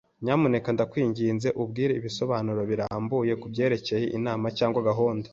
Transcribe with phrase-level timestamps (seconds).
[0.23, 5.27] Nyamuneka ndakwinginze umbwire ibisobanuro birambuye kubyerekeye inama cyangwa gahunda.